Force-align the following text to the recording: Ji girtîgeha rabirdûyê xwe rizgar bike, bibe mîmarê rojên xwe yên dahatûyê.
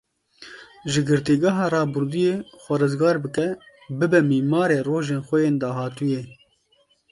Ji 0.91 1.01
girtîgeha 1.07 1.65
rabirdûyê 1.73 2.35
xwe 2.63 2.75
rizgar 2.81 3.17
bike, 3.23 3.47
bibe 3.97 4.19
mîmarê 4.29 4.79
rojên 4.87 5.21
xwe 5.27 5.37
yên 5.45 5.55
dahatûyê. 5.61 6.21